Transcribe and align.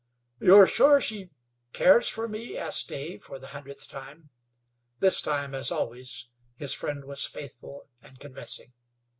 "You're 0.39 0.65
sure 0.65 0.99
she 0.99 1.29
cares 1.73 2.09
for 2.09 2.27
me?" 2.27 2.57
asked 2.57 2.87
Dave, 2.89 3.21
for 3.21 3.37
the 3.37 3.49
hundredth 3.53 3.87
time. 3.87 4.31
This 4.97 5.21
time, 5.21 5.53
as 5.53 5.69
always, 5.69 6.25
his 6.55 6.73
friend 6.73 7.05
was 7.05 7.27
faithful 7.27 7.87
and 8.01 8.19
convincing. 8.19 8.73